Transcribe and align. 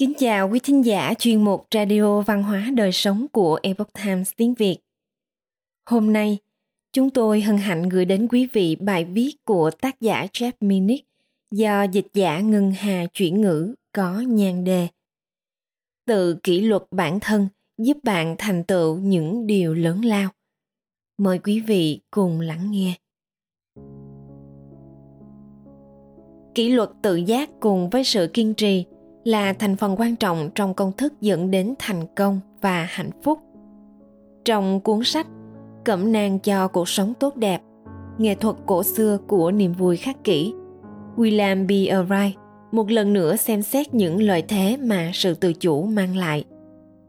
Kính 0.00 0.12
chào 0.18 0.48
quý 0.48 0.60
thính 0.62 0.84
giả 0.84 1.14
chuyên 1.18 1.44
mục 1.44 1.66
Radio 1.74 2.20
Văn 2.20 2.42
hóa 2.42 2.70
Đời 2.74 2.92
Sống 2.92 3.26
của 3.32 3.58
Epoch 3.62 3.92
Times 4.04 4.32
tiếng 4.36 4.54
Việt. 4.54 4.78
Hôm 5.90 6.12
nay, 6.12 6.38
chúng 6.92 7.10
tôi 7.10 7.40
hân 7.40 7.56
hạnh 7.56 7.88
gửi 7.88 8.04
đến 8.04 8.28
quý 8.30 8.48
vị 8.52 8.76
bài 8.76 9.04
viết 9.04 9.44
của 9.44 9.70
tác 9.70 10.00
giả 10.00 10.26
Jeff 10.32 10.52
Minnick 10.60 11.08
do 11.50 11.82
dịch 11.82 12.06
giả 12.14 12.40
Ngân 12.40 12.72
Hà 12.72 13.06
chuyển 13.12 13.40
ngữ 13.40 13.74
có 13.92 14.20
nhan 14.20 14.64
đề. 14.64 14.88
Tự 16.06 16.36
kỷ 16.42 16.60
luật 16.60 16.82
bản 16.90 17.20
thân 17.20 17.48
giúp 17.78 17.96
bạn 18.02 18.34
thành 18.38 18.64
tựu 18.64 18.98
những 18.98 19.46
điều 19.46 19.74
lớn 19.74 20.04
lao. 20.04 20.30
Mời 21.18 21.38
quý 21.38 21.60
vị 21.60 22.00
cùng 22.10 22.40
lắng 22.40 22.70
nghe. 22.70 22.94
Kỷ 26.54 26.68
luật 26.68 26.90
tự 27.02 27.16
giác 27.16 27.50
cùng 27.60 27.90
với 27.90 28.04
sự 28.04 28.30
kiên 28.34 28.54
trì– 28.54 28.84
là 29.24 29.52
thành 29.52 29.76
phần 29.76 29.96
quan 29.98 30.16
trọng 30.16 30.50
trong 30.54 30.74
công 30.74 30.92
thức 30.92 31.12
dẫn 31.20 31.50
đến 31.50 31.74
thành 31.78 32.06
công 32.16 32.40
và 32.60 32.86
hạnh 32.90 33.10
phúc. 33.22 33.38
Trong 34.44 34.80
cuốn 34.80 35.04
sách 35.04 35.26
cẩm 35.84 36.12
nang 36.12 36.38
cho 36.38 36.68
cuộc 36.68 36.88
sống 36.88 37.14
tốt 37.20 37.36
đẹp, 37.36 37.62
nghệ 38.18 38.34
thuật 38.34 38.56
cổ 38.66 38.82
xưa 38.82 39.18
của 39.26 39.50
niềm 39.50 39.72
vui 39.72 39.96
khắc 39.96 40.24
kỷ, 40.24 40.52
william 41.16 41.66
b. 41.66 41.70
Wright 41.70 42.30
một 42.72 42.90
lần 42.90 43.12
nữa 43.12 43.36
xem 43.36 43.62
xét 43.62 43.94
những 43.94 44.22
lợi 44.22 44.42
thế 44.48 44.76
mà 44.76 45.10
sự 45.14 45.34
tự 45.34 45.52
chủ 45.52 45.82
mang 45.82 46.16
lại. 46.16 46.44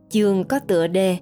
Chương 0.09 0.43
có 0.43 0.59
tựa 0.59 0.87
đề 0.87 1.17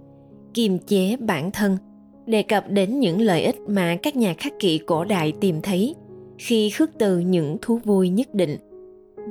kiềm 0.53 0.79
chế 0.79 1.15
bản 1.19 1.51
thân 1.51 1.77
đề 2.25 2.43
cập 2.43 2.69
đến 2.69 2.99
những 2.99 3.21
lợi 3.21 3.43
ích 3.43 3.55
mà 3.67 3.97
các 4.03 4.15
nhà 4.15 4.33
khắc 4.37 4.53
kỷ 4.59 4.77
cổ 4.77 5.05
đại 5.05 5.33
tìm 5.41 5.61
thấy 5.61 5.95
khi 6.37 6.69
khước 6.69 6.89
từ 6.97 7.19
những 7.19 7.57
thú 7.61 7.77
vui 7.77 8.09
nhất 8.09 8.33
định. 8.33 8.57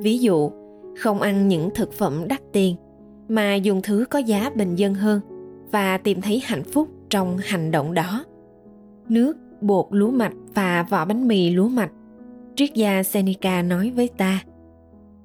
Ví 0.01 0.17
dụ 0.17 0.51
không 0.99 1.21
ăn 1.21 1.47
những 1.47 1.69
thực 1.75 1.93
phẩm 1.93 2.27
đắt 2.27 2.41
tiền, 2.53 2.75
mà 3.27 3.55
dùng 3.55 3.81
thứ 3.81 4.05
có 4.09 4.19
giá 4.19 4.49
bình 4.55 4.75
dân 4.75 4.93
hơn 4.93 5.21
và 5.71 5.97
tìm 5.97 6.21
thấy 6.21 6.41
hạnh 6.45 6.63
phúc 6.63 6.89
trong 7.09 7.37
hành 7.37 7.71
động 7.71 7.93
đó. 7.93 8.25
Nước, 9.09 9.37
bột, 9.61 9.85
lúa 9.89 10.11
mạch 10.11 10.33
và 10.53 10.83
vỏ 10.89 11.05
bánh 11.05 11.27
mì 11.27 11.49
lúa 11.49 11.67
mạch, 11.67 11.91
triết 12.55 12.73
gia 12.73 13.03
seneca 13.03 13.61
nói 13.61 13.91
với 13.95 14.09
ta. 14.17 14.43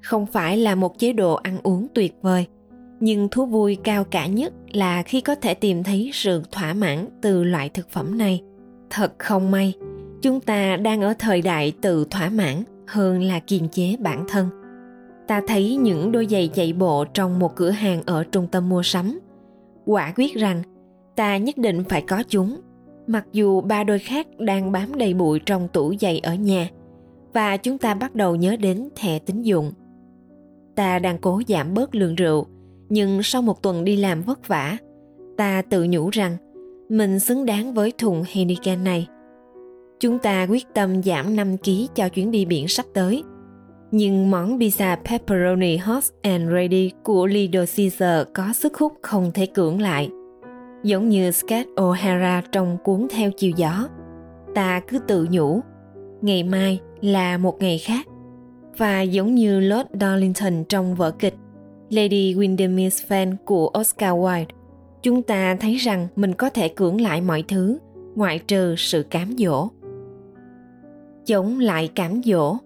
Không 0.02 0.27
phải 0.27 0.56
là 0.56 0.75
một 0.75 0.98
chế 0.98 1.12
độ 1.12 1.34
ăn 1.34 1.58
uống 1.62 1.86
tuyệt 1.95 2.14
vời, 2.22 2.47
nhưng 3.00 3.28
thú 3.28 3.47
vui 3.47 3.77
cao 3.84 4.05
cả 4.05 4.27
nhất 4.27 4.52
là 4.72 5.02
khi 5.02 5.20
có 5.20 5.34
thể 5.34 5.55
tìm 5.55 5.83
thấy 5.83 6.11
sự 6.12 6.42
thỏa 6.52 6.75
mãn 6.75 7.06
từ 7.22 7.45
loại 7.45 7.69
thực 7.69 7.91
phẩm 7.91 8.19
này. 8.19 8.42
Thật 8.91 9.12
không 9.19 9.50
may, 9.50 9.75
chúng 10.22 10.41
ta 10.41 10.77
đang 10.77 11.00
ở 11.00 11.14
thời 11.19 11.42
đại 11.42 11.72
tự 11.80 12.06
thỏa 12.11 12.28
mãn 12.28 12.62
hơn 12.86 13.22
là 13.22 13.39
kiềm 13.39 13.69
chế 13.69 13.97
bản 13.98 14.25
thân 14.28 14.63
ta 15.27 15.42
thấy 15.47 15.77
những 15.77 16.12
đôi 16.12 16.27
giày 16.30 16.48
chạy 16.48 16.72
bộ 16.72 17.05
trong 17.05 17.39
một 17.39 17.56
cửa 17.56 17.70
hàng 17.70 18.03
ở 18.06 18.25
trung 18.25 18.47
tâm 18.53 18.69
mua 18.69 18.83
sắm. 18.83 19.20
Quả 19.86 20.12
quyết 20.17 20.34
rằng, 20.34 20.62
ta 21.17 21.36
nhất 21.36 21.58
định 21.58 21.84
phải 21.89 22.03
có 22.03 22.22
chúng. 22.28 22.61
Mặc 23.06 23.27
dù 23.33 23.61
ba 23.61 23.84
đôi 23.84 23.98
khác 23.98 24.27
đang 24.39 24.72
bám 24.72 24.95
đầy 24.95 25.14
bụi 25.14 25.41
trong 25.47 25.69
tủ 25.69 25.95
giày 26.00 26.19
ở 26.19 26.34
nhà, 26.34 26.69
và 27.33 27.56
chúng 27.56 27.78
ta 27.78 27.95
bắt 27.95 28.14
đầu 28.14 28.36
nhớ 28.36 28.56
đến 28.56 28.89
thẻ 28.97 29.19
tín 29.19 29.42
dụng. 29.42 29.72
Ta 30.75 30.98
đang 30.98 31.19
cố 31.19 31.42
giảm 31.48 31.75
bớt 31.75 31.95
lượng 31.95 32.14
rượu, 32.14 32.47
nhưng 32.89 33.22
sau 33.22 33.42
một 33.42 33.62
tuần 33.62 33.84
đi 33.84 33.97
làm 33.97 34.22
vất 34.22 34.48
vả, 34.48 34.77
ta 35.36 35.62
tự 35.62 35.86
nhủ 35.89 36.11
rằng 36.11 36.36
mình 36.89 37.20
xứng 37.20 37.47
đáng 37.47 37.75
với 37.75 37.92
thùng 37.98 38.25
Heineken 38.27 38.84
này. 38.84 39.06
Chúng 40.00 40.19
ta 40.19 40.47
quyết 40.50 40.67
tâm 40.75 41.02
giảm 41.02 41.36
5 41.36 41.56
kg 41.56 41.70
cho 41.95 42.08
chuyến 42.08 42.30
đi 42.30 42.45
biển 42.45 42.69
sắp 42.69 42.86
tới 42.95 43.22
nhưng 43.96 44.30
món 44.30 44.58
pizza 44.58 44.96
pepperoni 45.04 45.76
hot 45.76 46.04
and 46.22 46.50
ready 46.52 46.90
của 47.02 47.26
Little 47.26 47.66
Caesar 47.76 48.27
có 48.34 48.52
sức 48.52 48.77
hút 48.77 48.92
không 49.02 49.30
thể 49.34 49.46
cưỡng 49.46 49.80
lại. 49.80 50.10
Giống 50.82 51.08
như 51.08 51.30
Scott 51.30 51.68
O'Hara 51.77 52.42
trong 52.52 52.78
cuốn 52.84 53.06
Theo 53.10 53.30
chiều 53.30 53.52
gió, 53.56 53.88
ta 54.54 54.80
cứ 54.88 54.98
tự 54.98 55.27
nhủ, 55.30 55.60
ngày 56.22 56.42
mai 56.42 56.80
là 57.00 57.38
một 57.38 57.62
ngày 57.62 57.78
khác. 57.78 58.06
Và 58.77 59.02
giống 59.02 59.34
như 59.34 59.60
Lord 59.60 59.88
Darlington 60.00 60.64
trong 60.68 60.94
vở 60.94 61.10
kịch 61.10 61.34
Lady 61.90 62.34
Windermere's 62.34 63.08
Fan 63.08 63.36
của 63.44 63.70
Oscar 63.80 64.14
Wilde, 64.14 64.46
chúng 65.02 65.22
ta 65.22 65.56
thấy 65.60 65.74
rằng 65.74 66.08
mình 66.16 66.34
có 66.34 66.50
thể 66.50 66.68
cưỡng 66.68 67.00
lại 67.00 67.20
mọi 67.20 67.44
thứ, 67.48 67.78
ngoại 68.14 68.38
trừ 68.38 68.74
sự 68.78 69.02
cám 69.02 69.34
dỗ. 69.38 69.68
Chống 71.27 71.60
lại 71.60 71.88
cám 71.94 72.22
dỗ 72.24 72.56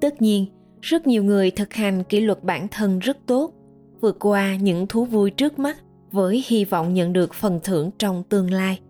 tất 0.00 0.22
nhiên 0.22 0.46
rất 0.80 1.06
nhiều 1.06 1.24
người 1.24 1.50
thực 1.50 1.74
hành 1.74 2.04
kỷ 2.04 2.20
luật 2.20 2.44
bản 2.44 2.68
thân 2.68 2.98
rất 2.98 3.18
tốt 3.26 3.52
vượt 4.00 4.16
qua 4.20 4.56
những 4.56 4.86
thú 4.86 5.04
vui 5.04 5.30
trước 5.30 5.58
mắt 5.58 5.76
với 6.12 6.44
hy 6.46 6.64
vọng 6.64 6.94
nhận 6.94 7.12
được 7.12 7.34
phần 7.34 7.60
thưởng 7.64 7.90
trong 7.98 8.22
tương 8.28 8.50
lai. 8.50 8.80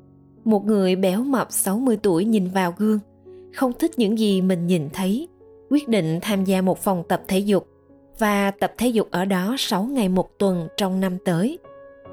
Một 0.45 0.65
người 0.65 0.97
béo 0.97 1.25
mập 1.25 1.47
60 1.51 1.99
tuổi 2.03 2.25
nhìn 2.25 2.49
vào 2.49 2.75
gương, 2.79 2.99
không 3.55 3.73
thích 3.79 3.91
những 3.97 4.19
gì 4.19 4.41
mình 4.41 4.67
nhìn 4.67 4.89
thấy, 4.93 5.29
quyết 5.71 5.89
định 5.89 6.19
tham 6.23 6.45
gia 6.45 6.63
một 6.63 6.79
phòng 6.79 7.03
tập 7.09 7.23
thể 7.29 7.39
dục 7.39 7.69
và 8.19 8.51
tập 8.51 8.73
thể 8.79 8.89
dục 8.89 9.09
ở 9.11 9.25
đó 9.25 9.55
6 9.59 9.85
ngày 9.85 10.09
một 10.09 10.39
tuần 10.39 10.69
trong 10.77 11.01
năm 11.01 11.19
tới. 11.25 11.59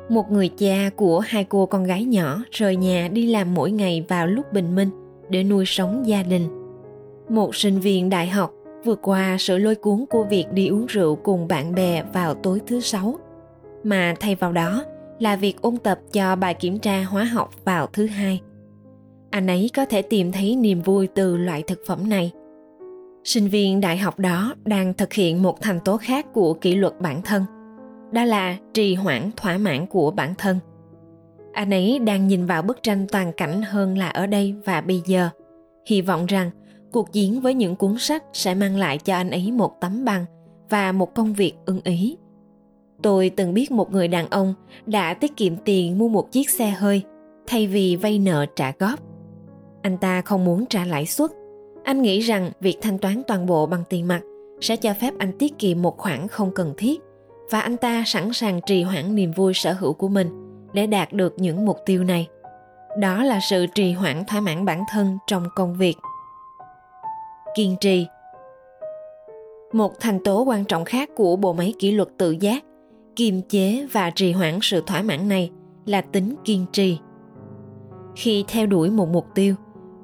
Một 0.10 0.32
người 0.32 0.50
cha 0.58 0.90
của 0.96 1.20
hai 1.20 1.44
cô 1.44 1.66
con 1.66 1.84
gái 1.84 2.04
nhỏ 2.04 2.44
rời 2.52 2.76
nhà 2.76 3.10
đi 3.14 3.28
làm 3.28 3.54
mỗi 3.54 3.72
ngày 3.72 4.06
vào 4.08 4.28
lúc 4.28 4.54
bình 4.54 4.76
minh 4.76 4.90
để 5.30 5.44
nuôi 5.44 5.66
sống 5.68 6.04
gia 6.08 6.24
đình. 6.24 6.48
Một 7.30 7.56
sinh 7.56 7.80
viên 7.80 8.10
đại 8.10 8.28
học 8.28 8.52
vượt 8.86 9.00
qua, 9.02 9.38
sự 9.40 9.58
lôi 9.58 9.76
cuốn 9.76 10.06
của 10.10 10.24
việc 10.24 10.46
đi 10.52 10.68
uống 10.68 10.86
rượu 10.86 11.16
cùng 11.16 11.48
bạn 11.48 11.76
bè 11.76 12.04
vào 12.14 12.34
tối 12.34 12.62
thứ 12.68 12.80
sáu. 12.80 13.16
Mà 13.84 14.14
thay 14.20 14.36
vào 14.36 14.52
đó 14.52 14.84
là 15.20 15.36
việc 15.36 15.62
ôn 15.62 15.78
tập 15.78 16.00
cho 16.12 16.36
bài 16.36 16.54
kiểm 16.54 16.80
tra 16.80 17.04
hóa 17.04 17.24
học 17.24 17.66
vào 17.66 17.88
thứ 17.94 18.06
hai. 18.06 18.42
Anh 19.30 19.48
ấy 19.48 19.70
có 19.76 19.86
thể 19.86 20.02
tìm 20.02 20.32
thấy 20.32 20.56
niềm 20.56 20.82
vui 20.82 21.08
từ 21.08 21.38
loại 21.38 21.64
thực 21.68 21.80
phẩm 21.88 22.10
này. 22.10 22.32
Sinh 23.24 23.48
viên 23.48 23.82
đại 23.82 23.98
học 23.98 24.20
đó 24.20 24.56
đang 24.66 24.94
thực 24.94 25.14
hiện 25.14 25.44
một 25.44 25.62
thành 25.62 25.80
tố 25.86 25.98
khác 25.98 26.34
của 26.34 26.54
kỷ 26.54 26.76
luật 26.76 26.94
bản 27.02 27.22
thân. 27.22 27.44
Đó 28.12 28.24
là 28.24 28.58
trì 28.74 28.96
hoãn 28.96 29.32
thỏa 29.38 29.58
mãn 29.58 29.86
của 29.86 30.12
bản 30.12 30.34
thân. 30.38 30.60
Anh 31.54 31.74
ấy 31.74 32.00
đang 32.00 32.28
nhìn 32.28 32.46
vào 32.46 32.62
bức 32.62 32.84
tranh 32.84 33.08
toàn 33.12 33.32
cảnh 33.34 33.62
hơn 33.62 33.98
là 33.98 34.10
ở 34.10 34.28
đây 34.28 34.56
và 34.66 34.82
bây 34.82 35.02
giờ, 35.06 35.30
hy 35.86 36.02
vọng 36.02 36.26
rằng 36.26 36.52
cuộc 36.96 37.12
chiến 37.12 37.42
với 37.42 37.54
những 37.54 37.76
cuốn 37.76 37.98
sách 37.98 38.24
sẽ 38.34 38.56
mang 38.56 38.78
lại 38.78 38.98
cho 38.98 39.16
anh 39.16 39.32
ấy 39.32 39.52
một 39.52 39.82
tấm 39.82 40.06
bằng 40.06 40.26
và 40.70 40.92
một 40.92 41.16
công 41.16 41.34
việc 41.34 41.54
ưng 41.66 41.82
ý. 41.84 42.18
Tôi 43.02 43.30
từng 43.30 43.54
biết 43.54 43.72
một 43.72 43.92
người 43.92 44.08
đàn 44.08 44.30
ông 44.30 44.54
đã 44.86 45.14
tiết 45.14 45.38
kiệm 45.38 45.58
tiền 45.58 45.98
mua 45.98 46.08
một 46.08 46.32
chiếc 46.32 46.50
xe 46.50 46.70
hơi 46.70 47.04
thay 47.48 47.68
vì 47.68 47.96
vay 47.96 48.20
nợ 48.20 48.46
trả 48.56 48.72
góp. 48.80 49.00
Anh 49.82 49.98
ta 49.98 50.22
không 50.22 50.46
muốn 50.46 50.66
trả 50.66 50.86
lãi 50.86 51.06
suất. 51.06 51.32
Anh 51.84 52.02
nghĩ 52.02 52.20
rằng 52.20 52.52
việc 52.60 52.78
thanh 52.82 52.98
toán 52.98 53.22
toàn 53.28 53.46
bộ 53.46 53.66
bằng 53.66 53.84
tiền 53.90 54.08
mặt 54.08 54.22
sẽ 54.62 54.76
cho 54.76 54.94
phép 54.94 55.14
anh 55.18 55.38
tiết 55.40 55.60
kiệm 55.60 55.82
một 55.82 55.98
khoản 55.98 56.28
không 56.28 56.52
cần 56.56 56.74
thiết 56.78 57.02
và 57.52 57.60
anh 57.60 57.78
ta 57.78 58.04
sẵn 58.06 58.34
sàng 58.34 58.60
trì 58.66 58.84
hoãn 58.84 59.16
niềm 59.16 59.32
vui 59.32 59.54
sở 59.54 59.74
hữu 59.74 59.94
của 59.94 60.08
mình 60.08 60.30
để 60.74 60.88
đạt 60.88 61.14
được 61.14 61.34
những 61.38 61.66
mục 61.66 61.78
tiêu 61.86 62.04
này. 62.04 62.28
Đó 63.00 63.24
là 63.24 63.40
sự 63.50 63.66
trì 63.76 63.92
hoãn 63.92 64.26
thỏa 64.26 64.42
mãn 64.42 64.66
bản 64.66 64.84
thân 64.92 65.18
trong 65.28 65.46
công 65.56 65.74
việc 65.74 65.96
kiên 67.56 67.76
trì. 67.82 68.08
Một 69.74 70.00
thành 70.00 70.20
tố 70.24 70.44
quan 70.44 70.66
trọng 70.66 70.86
khác 70.86 71.10
của 71.16 71.36
bộ 71.36 71.54
máy 71.54 71.74
kỷ 71.80 71.92
luật 71.92 72.10
tự 72.18 72.32
giác, 72.32 72.64
kiềm 73.16 73.42
chế 73.50 73.88
và 73.92 74.10
trì 74.10 74.32
hoãn 74.32 74.60
sự 74.62 74.84
thỏa 74.88 75.02
mãn 75.02 75.30
này 75.30 75.52
là 75.86 76.02
tính 76.02 76.36
kiên 76.44 76.66
trì. 76.72 76.98
Khi 78.16 78.46
theo 78.48 78.66
đuổi 78.66 78.90
một 78.90 79.10
mục 79.10 79.26
tiêu, 79.36 79.56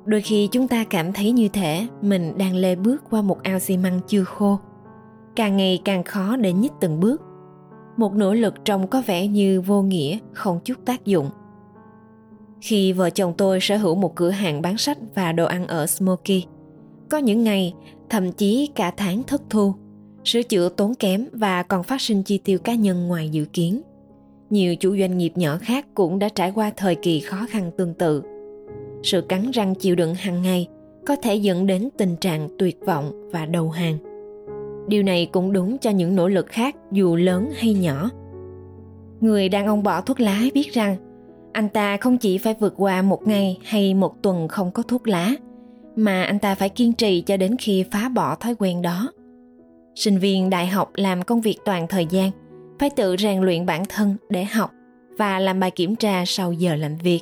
đôi 0.06 0.22
khi 0.22 0.50
chúng 0.52 0.68
ta 0.68 0.84
cảm 0.90 1.14
thấy 1.14 1.32
như 1.32 1.48
thể 1.48 1.88
mình 2.02 2.38
đang 2.38 2.56
lê 2.56 2.76
bước 2.76 3.04
qua 3.10 3.22
một 3.22 3.44
ao 3.44 3.60
xi 3.60 3.78
măng 3.78 4.00
chưa 4.08 4.24
khô. 4.24 4.60
Càng 5.36 5.58
ngày 5.58 5.82
càng 5.86 6.04
khó 6.04 6.36
để 6.36 6.54
nhích 6.54 6.72
từng 6.80 7.00
bước. 7.00 7.22
Một 7.98 8.14
nỗ 8.14 8.34
lực 8.34 8.66
trông 8.66 8.88
có 8.88 9.04
vẻ 9.06 9.28
như 9.28 9.62
vô 9.62 9.82
nghĩa, 9.82 10.18
không 10.34 10.60
chút 10.64 10.86
tác 10.86 11.06
dụng. 11.06 11.30
Khi 12.62 12.94
vợ 12.94 13.10
chồng 13.10 13.34
tôi 13.38 13.60
sở 13.62 13.78
hữu 13.78 13.96
một 13.96 14.16
cửa 14.16 14.30
hàng 14.30 14.62
bán 14.62 14.78
sách 14.78 14.98
và 15.16 15.32
đồ 15.32 15.46
ăn 15.46 15.68
ở 15.68 15.88
smoky 15.88 16.46
có 17.12 17.18
những 17.18 17.44
ngày, 17.44 17.74
thậm 18.10 18.32
chí 18.32 18.70
cả 18.76 18.92
tháng 18.98 19.24
thất 19.24 19.42
thu, 19.50 19.74
sửa 20.24 20.44
chữa 20.44 20.70
tốn 20.70 20.96
kém 20.96 21.26
và 21.32 21.64
còn 21.64 21.84
phát 21.84 22.02
sinh 22.02 22.24
chi 22.24 22.38
tiêu 22.38 22.60
cá 22.60 22.76
nhân 22.76 23.08
ngoài 23.08 23.30
dự 23.30 23.46
kiến. 23.46 23.82
Nhiều 24.50 24.76
chủ 24.76 24.98
doanh 24.98 25.18
nghiệp 25.18 25.32
nhỏ 25.36 25.58
khác 25.62 25.86
cũng 25.94 26.20
đã 26.20 26.30
trải 26.30 26.52
qua 26.56 26.72
thời 26.78 26.96
kỳ 26.96 27.20
khó 27.20 27.46
khăn 27.50 27.72
tương 27.78 27.94
tự. 27.94 28.24
Sự 29.04 29.22
cắn 29.22 29.52
răng 29.52 29.76
chịu 29.76 29.96
đựng 29.96 30.16
hàng 30.16 30.42
ngày 30.42 30.68
có 31.06 31.16
thể 31.16 31.36
dẫn 31.36 31.68
đến 31.68 31.90
tình 31.98 32.16
trạng 32.16 32.50
tuyệt 32.60 32.80
vọng 32.86 33.30
và 33.32 33.46
đầu 33.46 33.70
hàng. 33.70 33.98
Điều 34.88 35.04
này 35.04 35.30
cũng 35.32 35.54
đúng 35.54 35.78
cho 35.78 35.90
những 35.90 36.16
nỗ 36.16 36.28
lực 36.28 36.46
khác 36.48 36.76
dù 36.92 37.16
lớn 37.16 37.50
hay 37.56 37.74
nhỏ. 37.74 38.10
Người 39.22 39.50
đàn 39.50 39.66
ông 39.66 39.84
bỏ 39.84 40.02
thuốc 40.02 40.20
lá 40.20 40.42
biết 40.54 40.74
rằng 40.74 40.96
anh 41.54 41.70
ta 41.70 41.98
không 41.98 42.18
chỉ 42.18 42.38
phải 42.38 42.56
vượt 42.60 42.74
qua 42.78 43.02
một 43.02 43.28
ngày 43.28 43.58
hay 43.64 43.94
một 43.94 44.22
tuần 44.22 44.48
không 44.48 44.72
có 44.72 44.84
thuốc 44.84 45.08
lá– 45.08 45.36
mà 45.96 46.24
anh 46.24 46.40
ta 46.40 46.56
phải 46.56 46.70
kiên 46.70 46.94
trì 46.94 47.22
cho 47.22 47.38
đến 47.38 47.56
khi 47.60 47.86
phá 47.92 48.10
bỏ 48.10 48.36
thói 48.36 48.56
quen 48.60 48.82
đó. 48.82 49.12
Sinh 49.96 50.18
viên 50.18 50.50
đại 50.50 50.68
học 50.68 50.92
làm 50.96 51.22
công 51.22 51.42
việc 51.42 51.58
toàn 51.66 51.88
thời 51.88 52.06
gian, 52.06 52.32
phải 52.80 52.90
tự 52.90 53.16
rèn 53.20 53.42
luyện 53.42 53.66
bản 53.66 53.84
thân 53.90 54.16
để 54.30 54.44
học 54.44 54.72
và 55.18 55.40
làm 55.40 55.60
bài 55.60 55.72
kiểm 55.72 55.96
tra 55.96 56.24
sau 56.26 56.54
giờ 56.54 56.76
làm 56.76 56.98
việc. 56.98 57.22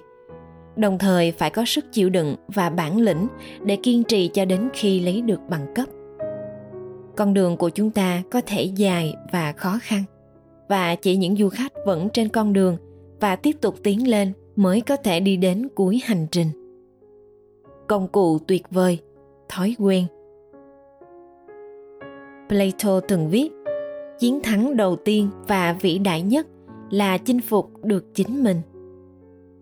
Đồng 0.76 0.98
thời 0.98 1.32
phải 1.32 1.50
có 1.50 1.66
sức 1.66 1.86
chịu 1.92 2.10
đựng 2.10 2.36
và 2.48 2.70
bản 2.70 2.98
lĩnh 2.98 3.28
để 3.64 3.76
kiên 3.84 4.04
trì 4.04 4.28
cho 4.34 4.46
đến 4.46 4.70
khi 4.74 5.00
lấy 5.00 5.22
được 5.22 5.40
bằng 5.50 5.74
cấp. 5.76 5.86
Con 7.16 7.34
đường 7.34 7.58
của 7.58 7.70
chúng 7.70 7.92
ta 7.92 8.22
có 8.32 8.42
thể 8.46 8.64
dài 8.64 9.14
và 9.32 9.52
khó 9.52 9.80
khăn, 9.82 10.04
và 10.70 10.96
chỉ 10.96 11.16
những 11.16 11.36
du 11.36 11.50
khách 11.50 11.74
vẫn 11.86 12.10
trên 12.14 12.30
con 12.30 12.54
đường 12.54 12.78
và 13.20 13.36
tiếp 13.36 13.56
tục 13.62 13.76
tiến 13.84 14.08
lên 14.08 14.34
mới 14.56 14.82
có 14.82 14.96
thể 14.96 15.20
đi 15.20 15.38
đến 15.38 15.68
cuối 15.76 16.02
hành 16.04 16.28
trình 16.32 16.48
công 17.90 18.08
cụ 18.08 18.40
tuyệt 18.48 18.64
vời, 18.72 19.00
thói 19.50 19.76
quen. 19.80 20.06
Plato 22.50 23.00
từng 23.00 23.30
viết, 23.30 23.50
chiến 24.20 24.40
thắng 24.44 24.78
đầu 24.78 24.96
tiên 24.96 25.30
và 25.48 25.78
vĩ 25.82 25.98
đại 25.98 26.22
nhất 26.22 26.48
là 26.90 27.18
chinh 27.18 27.42
phục 27.42 27.72
được 27.84 28.16
chính 28.16 28.44
mình. 28.44 28.62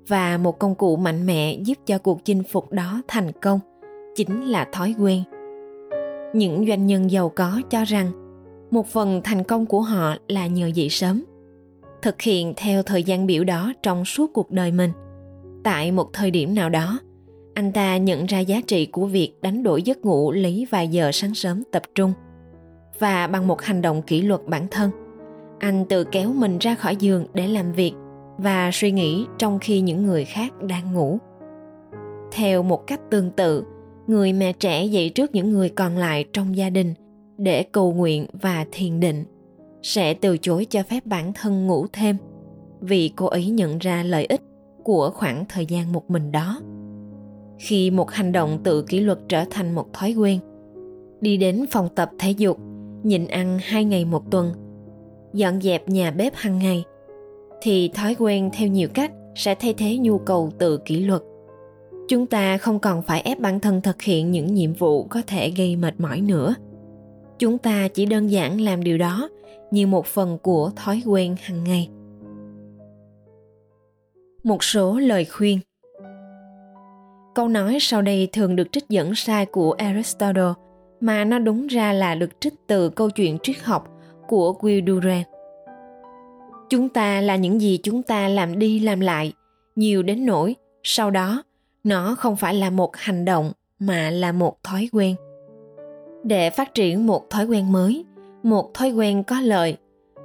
Và 0.08 0.38
một 0.38 0.60
công 0.60 0.76
cụ 0.76 0.96
mạnh 0.96 1.26
mẽ 1.26 1.58
giúp 1.66 1.78
cho 1.86 1.98
cuộc 1.98 2.26
chinh 2.26 2.44
phục 2.44 2.72
đó 2.72 3.02
thành 3.08 3.32
công 3.42 3.60
chính 4.16 4.46
là 4.46 4.68
thói 4.72 4.96
quen. 5.00 5.24
Những 6.34 6.66
doanh 6.68 6.88
nhân 6.88 7.12
giàu 7.12 7.30
có 7.30 7.62
cho 7.70 7.84
rằng 7.84 8.12
một 8.72 8.88
phần 8.88 9.22
thành 9.24 9.44
công 9.44 9.66
của 9.66 9.82
họ 9.82 10.16
là 10.28 10.48
nhờ 10.48 10.68
dậy 10.68 10.90
sớm, 10.90 11.24
thực 12.02 12.22
hiện 12.22 12.54
theo 12.58 12.84
thời 12.84 13.04
gian 13.04 13.28
biểu 13.28 13.44
đó 13.44 13.74
trong 13.84 14.06
suốt 14.06 14.34
cuộc 14.34 14.52
đời 14.52 14.72
mình. 14.72 14.92
Tại 15.64 15.92
một 15.92 16.14
thời 16.14 16.32
điểm 16.32 16.56
nào 16.56 16.70
đó 16.70 17.00
anh 17.58 17.72
ta 17.72 17.98
nhận 17.98 18.26
ra 18.26 18.40
giá 18.40 18.62
trị 18.68 18.86
của 18.86 19.06
việc 19.06 19.32
đánh 19.42 19.64
đổi 19.64 19.82
giấc 19.82 20.06
ngủ 20.06 20.32
lấy 20.32 20.68
vài 20.70 20.88
giờ 20.88 21.12
sáng 21.14 21.34
sớm 21.34 21.64
tập 21.72 21.82
trung. 21.96 22.14
Và 23.00 23.28
bằng 23.28 23.48
một 23.48 23.62
hành 23.62 23.82
động 23.82 24.02
kỷ 24.02 24.22
luật 24.22 24.42
bản 24.48 24.68
thân, 24.72 24.92
anh 25.60 25.86
tự 25.86 26.04
kéo 26.04 26.34
mình 26.34 26.58
ra 26.58 26.76
khỏi 26.76 26.96
giường 26.96 27.28
để 27.34 27.48
làm 27.48 27.72
việc 27.72 27.94
và 28.38 28.70
suy 28.74 28.92
nghĩ 28.92 29.26
trong 29.38 29.60
khi 29.60 29.82
những 29.82 30.06
người 30.06 30.26
khác 30.26 30.54
đang 30.62 30.94
ngủ. 30.94 31.18
Theo 32.32 32.64
một 32.64 32.88
cách 32.88 33.02
tương 33.12 33.32
tự, 33.32 33.64
người 34.08 34.34
mẹ 34.34 34.54
trẻ 34.54 34.86
dậy 34.86 35.10
trước 35.10 35.36
những 35.36 35.52
người 35.52 35.70
còn 35.70 35.98
lại 35.98 36.26
trong 36.34 36.58
gia 36.58 36.70
đình 36.70 36.94
để 37.38 37.64
cầu 37.64 37.94
nguyện 37.94 38.28
và 38.42 38.66
thiền 38.72 39.00
định 39.00 39.26
sẽ 39.82 40.14
từ 40.14 40.38
chối 40.38 40.66
cho 40.66 40.84
phép 40.84 41.06
bản 41.06 41.34
thân 41.34 41.68
ngủ 41.68 41.86
thêm, 41.94 42.18
vì 42.82 43.12
cô 43.16 43.26
ấy 43.26 43.50
nhận 43.50 43.78
ra 43.78 44.04
lợi 44.04 44.26
ích 44.26 44.42
của 44.84 45.10
khoảng 45.10 45.46
thời 45.50 45.66
gian 45.66 45.94
một 45.94 46.12
mình 46.12 46.32
đó 46.32 46.60
khi 47.60 47.92
một 47.92 48.12
hành 48.12 48.32
động 48.32 48.60
tự 48.64 48.82
kỷ 48.82 49.00
luật 49.00 49.20
trở 49.30 49.44
thành 49.52 49.76
một 49.76 49.94
thói 49.94 50.14
quen. 50.14 50.40
Đi 51.22 51.38
đến 51.38 51.66
phòng 51.72 51.90
tập 51.96 52.10
thể 52.20 52.32
dục, 52.32 52.58
nhịn 53.04 53.28
ăn 53.28 53.60
hai 53.62 53.86
ngày 53.86 54.06
một 54.06 54.32
tuần, 54.32 54.52
dọn 55.34 55.62
dẹp 55.62 55.90
nhà 55.90 56.12
bếp 56.12 56.36
hàng 56.36 56.60
ngày, 56.60 56.84
thì 57.62 57.90
thói 57.94 58.16
quen 58.20 58.50
theo 58.54 58.68
nhiều 58.68 58.90
cách 58.94 59.12
sẽ 59.36 59.56
thay 59.56 59.74
thế 59.74 59.98
nhu 59.98 60.18
cầu 60.18 60.52
tự 60.58 60.78
kỷ 60.78 61.00
luật. 61.00 61.22
Chúng 62.08 62.26
ta 62.26 62.58
không 62.58 62.80
còn 62.80 63.02
phải 63.02 63.22
ép 63.22 63.40
bản 63.40 63.60
thân 63.60 63.82
thực 63.82 64.02
hiện 64.02 64.32
những 64.32 64.54
nhiệm 64.54 64.74
vụ 64.74 65.04
có 65.04 65.22
thể 65.28 65.52
gây 65.58 65.76
mệt 65.76 66.00
mỏi 66.00 66.22
nữa. 66.22 66.56
Chúng 67.40 67.58
ta 67.58 67.88
chỉ 67.88 68.06
đơn 68.06 68.32
giản 68.32 68.62
làm 68.62 68.84
điều 68.84 68.98
đó 68.98 69.30
như 69.72 69.88
một 69.88 70.06
phần 70.06 70.38
của 70.42 70.72
thói 70.76 71.02
quen 71.06 71.36
hàng 71.42 71.64
ngày. 71.64 71.90
Một 74.44 74.64
số 74.64 75.00
lời 75.00 75.26
khuyên 75.26 75.60
câu 77.38 77.48
nói 77.48 77.78
sau 77.82 78.02
đây 78.02 78.30
thường 78.34 78.56
được 78.56 78.72
trích 78.72 78.90
dẫn 78.90 79.16
sai 79.16 79.46
của 79.46 79.72
aristotle, 79.72 80.54
mà 81.00 81.26
nó 81.26 81.40
đúng 81.40 81.68
ra 81.68 81.94
là 81.94 82.16
được 82.16 82.42
trích 82.42 82.54
từ 82.68 82.90
câu 82.90 83.10
chuyện 83.10 83.38
triết 83.44 83.56
học 83.64 83.88
của 84.28 84.56
will 84.60 84.86
durant 84.88 85.26
chúng 86.70 86.90
ta 86.90 87.22
là 87.22 87.36
những 87.36 87.62
gì 87.62 87.80
chúng 87.84 88.04
ta 88.04 88.28
làm 88.28 88.60
đi 88.60 88.80
làm 88.80 89.00
lại, 89.00 89.34
nhiều 89.76 90.04
đến 90.04 90.26
nỗi 90.26 90.56
sau 90.84 91.12
đó 91.12 91.44
nó 91.84 92.16
không 92.16 92.36
phải 92.36 92.54
là 92.54 92.70
một 92.70 92.96
hành 92.96 93.26
động 93.26 93.52
mà 93.80 94.10
là 94.10 94.32
một 94.32 94.64
thói 94.64 94.90
quen. 94.92 95.16
Để 96.24 96.50
phát 96.50 96.74
triển 96.74 97.08
một 97.08 97.30
thói 97.30 97.46
quen 97.46 97.72
mới, 97.72 98.06
một 98.44 98.74
thói 98.74 98.92
quen 98.92 99.24
có 99.24 99.42
lợi, 99.42 99.78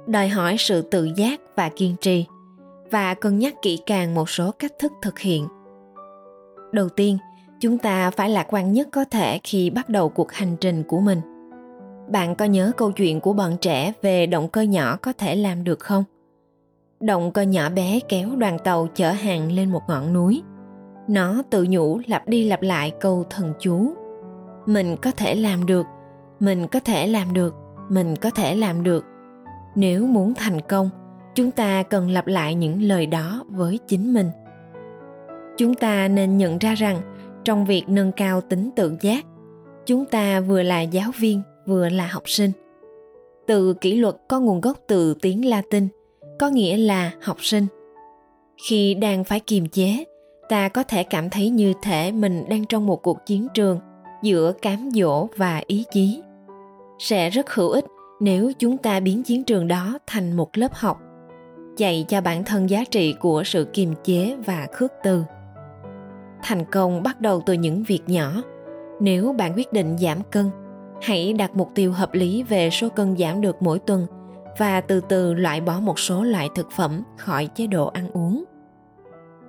đòi 0.07 0.27
hỏi 0.27 0.55
sự 0.59 0.81
tự 0.81 1.09
giác 1.15 1.41
và 1.55 1.69
kiên 1.69 1.95
trì, 2.01 2.25
và 2.91 3.13
cân 3.13 3.39
nhắc 3.39 3.53
kỹ 3.61 3.79
càng 3.85 4.15
một 4.15 4.29
số 4.29 4.51
cách 4.51 4.73
thức 4.79 4.91
thực 5.01 5.19
hiện 5.19 5.47
đầu 6.73 6.89
tiên, 6.89 7.17
chúng 7.59 7.77
ta 7.77 8.11
phải 8.11 8.29
lạc 8.29 8.47
quan 8.49 8.73
nhất 8.73 8.87
có 8.91 9.05
thể 9.05 9.39
khi 9.43 9.69
bắt 9.69 9.89
đầu 9.89 10.09
cuộc 10.09 10.31
hành 10.31 10.55
trình 10.61 10.83
của 10.87 10.99
mình. 10.99 11.21
Bạn 12.11 12.35
có 12.35 12.45
nhớ 12.45 12.71
câu 12.77 12.91
chuyện 12.91 13.19
của 13.19 13.33
bọn 13.33 13.57
trẻ 13.61 13.93
về 14.01 14.25
động 14.25 14.47
cơ 14.47 14.61
nhỏ 14.61 14.97
có 15.01 15.13
thể 15.13 15.35
làm 15.35 15.63
được 15.63 15.79
không? 15.79 16.03
Động 16.99 17.31
cơ 17.31 17.41
nhỏ 17.41 17.69
bé 17.69 17.99
kéo 18.09 18.35
đoàn 18.35 18.57
tàu 18.63 18.87
chở 18.95 19.11
hàng 19.11 19.51
lên 19.51 19.71
một 19.71 19.81
ngọn 19.87 20.13
núi. 20.13 20.41
Nó 21.07 21.41
tự 21.49 21.65
nhủ 21.69 21.99
lặp 22.07 22.27
đi 22.27 22.49
lặp 22.49 22.61
lại 22.61 22.91
câu 22.99 23.23
thần 23.29 23.53
chú. 23.59 23.93
Mình 24.65 24.97
có 25.01 25.11
thể 25.11 25.35
làm 25.35 25.65
được, 25.65 25.85
mình 26.39 26.67
có 26.67 26.79
thể 26.79 27.07
làm 27.07 27.33
được, 27.33 27.55
mình 27.89 28.15
có 28.15 28.29
thể 28.29 28.55
làm 28.55 28.83
được. 28.83 29.05
Nếu 29.75 30.07
muốn 30.07 30.33
thành 30.33 30.61
công, 30.61 30.89
chúng 31.35 31.51
ta 31.51 31.83
cần 31.83 32.09
lặp 32.09 32.27
lại 32.27 32.55
những 32.55 32.81
lời 32.81 33.05
đó 33.05 33.43
với 33.49 33.79
chính 33.87 34.13
mình 34.13 34.29
chúng 35.57 35.73
ta 35.73 36.07
nên 36.07 36.37
nhận 36.37 36.57
ra 36.57 36.75
rằng, 36.75 37.01
trong 37.45 37.65
việc 37.65 37.83
nâng 37.87 38.11
cao 38.11 38.41
tính 38.41 38.69
tự 38.75 38.95
giác, 39.01 39.25
chúng 39.85 40.05
ta 40.05 40.39
vừa 40.39 40.63
là 40.63 40.81
giáo 40.81 41.11
viên, 41.19 41.41
vừa 41.65 41.89
là 41.89 42.07
học 42.07 42.23
sinh. 42.25 42.51
Từ 43.47 43.73
kỷ 43.73 43.95
luật 43.95 44.15
có 44.27 44.39
nguồn 44.39 44.61
gốc 44.61 44.77
từ 44.87 45.13
tiếng 45.21 45.49
latin, 45.49 45.87
có 46.39 46.49
nghĩa 46.49 46.77
là 46.77 47.11
học 47.21 47.37
sinh. 47.39 47.65
Khi 48.69 48.93
đang 48.93 49.23
phải 49.23 49.39
kiềm 49.39 49.67
chế, 49.67 50.03
ta 50.49 50.69
có 50.69 50.83
thể 50.83 51.03
cảm 51.03 51.29
thấy 51.29 51.49
như 51.49 51.73
thể 51.81 52.11
mình 52.11 52.43
đang 52.49 52.65
trong 52.65 52.85
một 52.85 53.03
cuộc 53.03 53.25
chiến 53.25 53.47
trường 53.53 53.79
giữa 54.23 54.53
cám 54.61 54.89
dỗ 54.93 55.27
và 55.37 55.61
ý 55.67 55.83
chí. 55.91 56.21
Sẽ 56.99 57.29
rất 57.29 57.53
hữu 57.53 57.69
ích 57.69 57.85
nếu 58.19 58.51
chúng 58.59 58.77
ta 58.77 58.99
biến 58.99 59.23
chiến 59.23 59.43
trường 59.43 59.67
đó 59.67 59.99
thành 60.07 60.33
một 60.33 60.57
lớp 60.57 60.73
học, 60.73 60.99
dạy 61.77 62.05
cho 62.09 62.21
bản 62.21 62.43
thân 62.43 62.69
giá 62.69 62.83
trị 62.91 63.13
của 63.19 63.43
sự 63.43 63.67
kiềm 63.73 63.93
chế 64.03 64.35
và 64.45 64.67
khước 64.71 64.91
từ 65.03 65.23
thành 66.43 66.65
công 66.65 67.03
bắt 67.03 67.21
đầu 67.21 67.43
từ 67.45 67.53
những 67.53 67.83
việc 67.83 68.01
nhỏ 68.07 68.43
nếu 68.99 69.33
bạn 69.33 69.53
quyết 69.55 69.73
định 69.73 69.97
giảm 69.97 70.17
cân, 70.31 70.49
hãy 71.01 71.33
đặt 71.33 71.55
mục 71.55 71.69
tiêu 71.75 71.91
hợp 71.91 72.13
lý 72.13 72.43
về 72.43 72.69
số 72.69 72.89
cân 72.89 73.17
giảm 73.17 73.41
được 73.41 73.61
mỗi 73.61 73.79
tuần 73.79 74.07
và 74.57 74.81
từ 74.81 75.01
từ 75.09 75.33
loại 75.33 75.61
bỏ 75.61 75.79
một 75.79 75.99
số 75.99 76.23
loại 76.23 76.49
thực 76.55 76.71
phẩm 76.71 77.03
khỏi 77.17 77.47
chế 77.55 77.67
độ 77.67 77.87
ăn 77.87 78.09
uống 78.09 78.43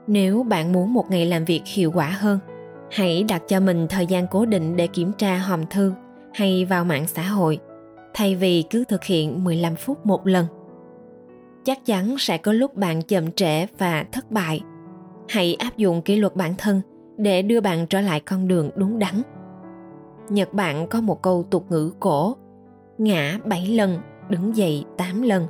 nếu 0.07 0.43
bạn 0.43 0.73
muốn 0.73 0.95
một 0.95 1.11
ngày 1.11 1.27
làm 1.27 1.45
việc 1.45 1.63
hiệu 1.67 1.93
quả 1.95 2.09
hơn, 2.09 2.39
hãy 2.91 3.25
đặt 3.29 3.43
cho 3.49 3.61
mình 3.61 3.87
thời 3.89 4.07
gian 4.07 4.27
cố 4.31 4.47
định 4.47 4.77
để 4.77 4.87
kiểm 4.87 5.13
tra 5.13 5.37
hòm 5.37 5.67
thư 5.67 5.93
hay 6.35 6.65
vào 6.65 6.85
mạng 6.85 7.07
xã 7.07 7.23
hội, 7.23 7.59
thay 8.15 8.35
vì 8.35 8.65
cứ 8.71 8.85
thực 8.85 9.05
hiện 9.05 9.45
15 9.45 9.77
phút 9.77 10.07
một 10.07 10.27
lần. 10.27 10.47
Chắc 11.65 11.87
chắn 11.87 12.17
sẽ 12.19 12.39
có 12.39 12.53
lúc 12.53 12.75
bạn 12.75 13.03
chậm 13.03 13.33
trễ 13.33 13.67
và 13.79 14.05
thất 14.13 14.31
bại. 14.31 14.61
Hãy 15.29 15.55
áp 15.55 15.77
dụng 15.77 16.03
kỷ 16.03 16.17
luật 16.17 16.37
bản 16.37 16.55
thân 16.59 16.81
để 17.17 17.43
đưa 17.43 17.61
bạn 17.61 17.87
trở 17.87 18.01
lại 18.01 18.21
con 18.21 18.49
đường 18.49 18.71
đúng 18.77 18.99
đắn. 18.99 19.23
Nhật 20.29 20.53
Bản 20.53 20.87
có 20.89 21.01
một 21.01 21.23
câu 21.23 21.43
tục 21.51 21.67
ngữ 21.69 21.93
cổ 22.01 22.37
ngã 22.99 23.39
7 23.45 23.67
lần, 23.67 23.99
đứng 24.29 24.57
dậy 24.57 24.85
8 24.97 25.23
lần. 25.23 25.47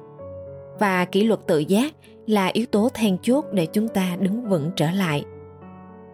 Và 0.78 1.04
kỷ 1.04 1.24
luật 1.24 1.40
tự 1.46 1.58
giác 1.58 1.94
là 2.26 2.46
yếu 2.46 2.66
tố 2.66 2.88
then 2.94 3.16
chốt 3.22 3.44
để 3.52 3.66
chúng 3.66 3.88
ta 3.88 4.16
đứng 4.20 4.48
vững 4.48 4.70
trở 4.76 4.90
lại. 4.90 5.24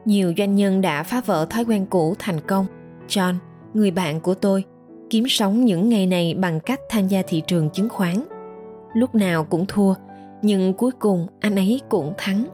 Nhiều 0.05 0.33
doanh 0.39 0.55
nhân 0.55 0.81
đã 0.81 1.03
phá 1.03 1.21
vỡ 1.27 1.47
thói 1.51 1.65
quen 1.65 1.87
cũ 1.87 2.15
thành 2.19 2.41
công. 2.41 2.67
John, 3.09 3.35
người 3.75 3.91
bạn 3.91 4.21
của 4.21 4.35
tôi, 4.35 4.65
kiếm 5.11 5.25
sống 5.29 5.65
những 5.65 5.89
ngày 5.89 6.07
này 6.07 6.35
bằng 6.35 6.61
cách 6.61 6.81
tham 6.89 7.09
gia 7.09 7.23
thị 7.23 7.43
trường 7.47 7.71
chứng 7.71 7.89
khoán. 7.89 8.15
Lúc 8.95 9.15
nào 9.15 9.45
cũng 9.45 9.67
thua, 9.69 9.95
nhưng 10.43 10.73
cuối 10.73 10.91
cùng 10.99 11.27
anh 11.41 11.57
ấy 11.57 11.81
cũng 11.89 12.13
thắng 12.19 12.45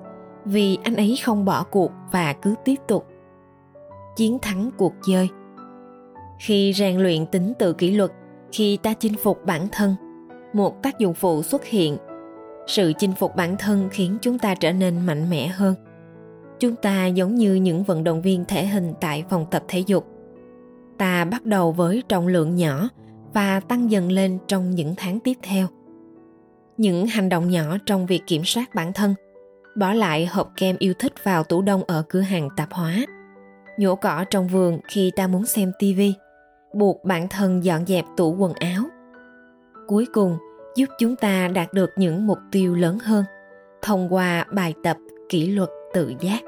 vì 0.46 0.78
anh 0.82 0.96
ấy 0.96 1.18
không 1.24 1.44
bỏ 1.44 1.64
cuộc 1.70 1.90
và 2.12 2.32
cứ 2.32 2.54
tiếp 2.64 2.76
tục. 2.88 3.06
Chiến 4.16 4.38
thắng 4.42 4.70
cuộc 4.76 4.92
chơi. 5.06 5.28
Khi 6.38 6.72
rèn 6.72 6.98
luyện 6.98 7.26
tính 7.26 7.52
tự 7.58 7.72
kỷ 7.72 7.90
luật, 7.90 8.10
khi 8.52 8.76
ta 8.76 8.94
chinh 8.94 9.14
phục 9.22 9.44
bản 9.44 9.68
thân, 9.72 9.94
một 10.52 10.82
tác 10.82 10.98
dụng 10.98 11.14
phụ 11.14 11.42
xuất 11.42 11.64
hiện. 11.64 11.96
Sự 12.66 12.92
chinh 12.98 13.12
phục 13.12 13.36
bản 13.36 13.56
thân 13.58 13.88
khiến 13.92 14.18
chúng 14.20 14.38
ta 14.38 14.54
trở 14.54 14.72
nên 14.72 15.06
mạnh 15.06 15.30
mẽ 15.30 15.46
hơn. 15.46 15.74
Chúng 16.58 16.76
ta 16.76 17.06
giống 17.06 17.34
như 17.34 17.54
những 17.54 17.82
vận 17.82 18.04
động 18.04 18.22
viên 18.22 18.44
thể 18.44 18.66
hình 18.66 18.94
tại 19.00 19.24
phòng 19.28 19.46
tập 19.50 19.64
thể 19.68 19.78
dục 19.86 20.16
ta 20.98 21.24
bắt 21.24 21.44
đầu 21.44 21.72
với 21.72 22.02
trọng 22.08 22.26
lượng 22.26 22.56
nhỏ 22.56 22.88
và 23.32 23.60
tăng 23.60 23.90
dần 23.90 24.12
lên 24.12 24.38
trong 24.46 24.70
những 24.70 24.94
tháng 24.96 25.20
tiếp 25.20 25.34
theo 25.42 25.66
những 26.76 27.06
hành 27.06 27.28
động 27.28 27.50
nhỏ 27.50 27.76
trong 27.86 28.06
việc 28.06 28.22
kiểm 28.26 28.42
soát 28.44 28.74
bản 28.74 28.92
thân 28.92 29.14
bỏ 29.76 29.92
lại 29.92 30.26
hộp 30.26 30.52
kem 30.56 30.76
yêu 30.78 30.94
thích 30.98 31.12
vào 31.24 31.44
tủ 31.44 31.62
đông 31.62 31.84
ở 31.84 32.02
cửa 32.08 32.20
hàng 32.20 32.48
tạp 32.56 32.72
hóa. 32.72 33.06
Nhổ 33.78 33.94
cỏ 33.94 34.24
trong 34.30 34.48
vườn 34.48 34.80
khi 34.88 35.12
ta 35.16 35.26
muốn 35.26 35.46
xem 35.46 35.72
tivi 35.78 36.14
buộc 36.74 37.04
bản 37.04 37.28
thân 37.28 37.64
dọn 37.64 37.86
dẹp 37.86 38.04
tủ 38.16 38.36
quần 38.36 38.52
áo. 38.52 38.84
Cuối 39.86 40.06
cùng, 40.12 40.38
giúp 40.76 40.86
chúng 40.98 41.16
ta 41.16 41.48
đạt 41.48 41.72
được 41.72 41.90
những 41.96 42.26
mục 42.26 42.38
tiêu 42.52 42.74
lớn 42.74 42.98
hơn, 42.98 43.24
thông 43.82 44.14
qua 44.14 44.44
bài 44.52 44.74
tập 44.82 44.96
kỷ 45.28 45.46
luật 45.46 45.68
tự 45.94 46.12
giác. 46.20 46.40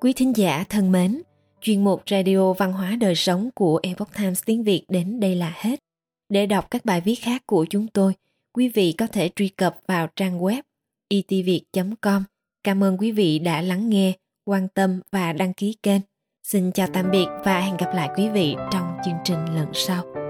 Quý 0.00 0.12
thính 0.12 0.36
giả 0.36 0.64
thân 0.68 0.92
mến, 0.92 1.22
chuyên 1.60 1.84
mục 1.84 2.02
radio 2.10 2.52
văn 2.52 2.72
hóa 2.72 2.96
đời 3.00 3.14
sống 3.14 3.50
của 3.54 3.80
epoch 3.82 4.14
times 4.16 4.42
tiếng 4.46 4.64
việt 4.64 4.84
đến 4.88 5.20
đây 5.20 5.34
là 5.34 5.52
hết. 5.56 5.80
Để 6.28 6.46
đọc 6.46 6.70
các 6.70 6.84
bài 6.84 7.00
viết 7.00 7.14
khác 7.14 7.42
của 7.46 7.66
chúng 7.70 7.86
tôi 7.88 8.14
quý 8.52 8.68
vị 8.68 8.94
có 8.98 9.06
thể 9.06 9.30
truy 9.36 9.48
cập 9.48 9.76
vào 9.88 10.08
trang 10.16 10.40
web 10.40 10.62
e 11.08 11.20
itviet 11.28 11.62
com. 12.00 12.24
Cảm 12.64 12.84
ơn 12.84 12.98
quý 12.98 13.12
vị 13.12 13.38
đã 13.38 13.62
lắng 13.62 13.90
nghe, 13.90 14.12
quan 14.44 14.68
tâm 14.68 15.00
và 15.12 15.32
đăng 15.32 15.54
ký 15.54 15.76
kênh. 15.82 16.00
Xin 16.42 16.72
chào 16.72 16.86
tạm 16.92 17.10
biệt 17.10 17.26
và 17.44 17.60
hẹn 17.60 17.76
gặp 17.76 17.94
lại 17.94 18.08
quý 18.16 18.28
vị 18.28 18.54
trong 18.72 18.96
chương 19.04 19.16
trình 19.24 19.44
lần 19.54 19.66
sau. 19.74 20.21